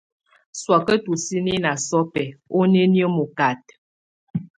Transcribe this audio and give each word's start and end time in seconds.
Sɔaka 0.61 0.93
tusini 1.03 1.53
na 1.63 1.71
sɔbɛ 1.87 2.23
onienə 2.59 3.03
mɔkata. 3.15 3.73